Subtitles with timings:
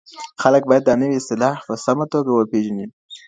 [0.41, 2.85] خلګ باید دا نوې اصطلاح په سمه توګه وپېژني.